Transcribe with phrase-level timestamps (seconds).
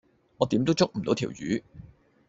[0.37, 1.61] 我點都捉唔到條魚